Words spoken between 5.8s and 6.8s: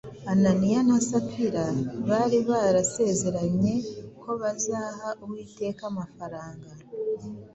amafaranga